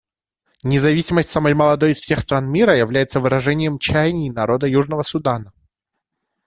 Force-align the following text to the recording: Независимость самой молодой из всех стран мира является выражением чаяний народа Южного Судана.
Независимость 0.63 1.29
самой 1.29 1.53
молодой 1.53 1.91
из 1.91 1.99
всех 1.99 2.21
стран 2.21 2.49
мира 2.51 2.75
является 2.75 3.19
выражением 3.19 3.77
чаяний 3.77 4.31
народа 4.31 4.65
Южного 4.65 5.03
Судана. 5.03 5.53